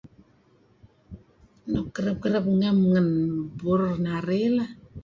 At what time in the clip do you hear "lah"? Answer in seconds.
4.57-4.69